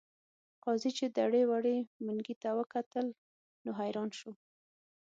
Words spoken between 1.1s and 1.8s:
دړې وړې